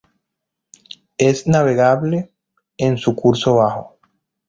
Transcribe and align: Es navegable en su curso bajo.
Es 1.19 1.45
navegable 1.45 2.33
en 2.75 2.97
su 2.97 3.15
curso 3.15 3.57
bajo. 3.57 3.99